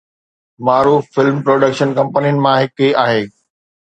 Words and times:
معروف 0.67 1.05
film 1.17 1.35
production 1.49 1.93
ڪمپنين 1.99 2.41
مان 2.45 2.57
هڪ 2.63 2.87
آهي 3.05 3.23